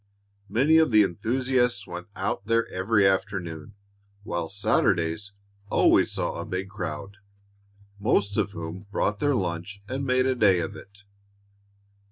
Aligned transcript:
Many 0.49 0.77
of 0.79 0.89
the 0.89 1.03
enthusiasts 1.03 1.85
went 1.85 2.07
out 2.15 2.47
there 2.47 2.65
every 2.69 3.05
afternoon, 3.07 3.75
while 4.23 4.49
Saturdays 4.49 5.31
always 5.69 6.11
saw 6.11 6.37
a 6.41 6.43
big 6.43 6.69
crowd, 6.69 7.17
most 7.99 8.35
of 8.35 8.53
whom 8.53 8.87
brought 8.89 9.19
their 9.19 9.35
lunch 9.35 9.83
and 9.87 10.03
made 10.03 10.25
a 10.25 10.33
day 10.33 10.57
of 10.57 10.75
it. 10.75 11.03